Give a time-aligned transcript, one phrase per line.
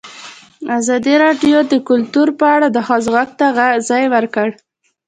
[0.77, 3.45] ازادي راډیو د کلتور په اړه د ښځو غږ ته
[3.89, 4.53] ځای ورکړی.